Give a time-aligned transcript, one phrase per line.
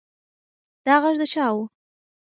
[0.85, 1.55] دا غږ د چا و؟